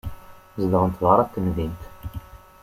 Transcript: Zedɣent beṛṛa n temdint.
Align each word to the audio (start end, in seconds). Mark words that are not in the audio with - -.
Zedɣent 0.61 0.99
beṛṛa 1.01 1.23
n 1.25 1.29
temdint. 1.33 1.81